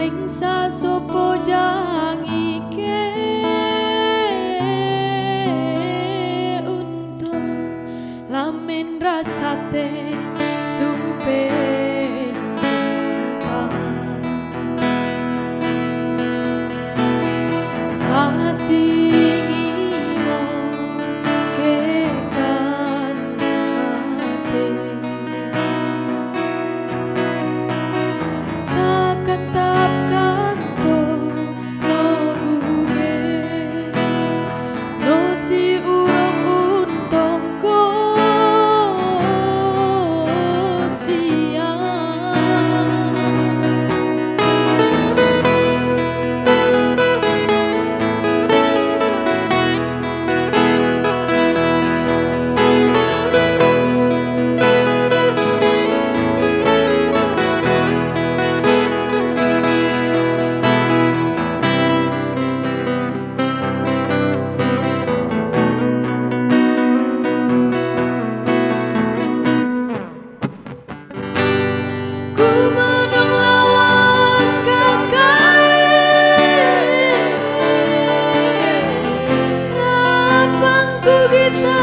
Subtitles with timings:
[0.00, 3.04] paling sasopo jang ike.
[6.64, 7.76] Untung
[8.32, 9.92] lamen rasate
[10.64, 11.59] sumpe
[81.52, 81.79] goodbye.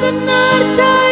[0.00, 1.07] senar cahaya